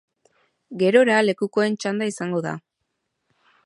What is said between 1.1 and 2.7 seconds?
lekukoen txanda izango da.